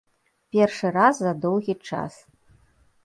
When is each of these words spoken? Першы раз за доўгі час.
Першы 0.55 0.87
раз 0.95 1.15
за 1.25 1.33
доўгі 1.43 1.75
час. 1.91 2.13